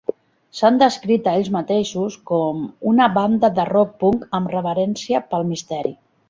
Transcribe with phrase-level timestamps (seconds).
[0.59, 2.63] S'han descrit a ells mateixos com...
[2.93, 5.95] una banda de rock punk amb reverència pel misteri.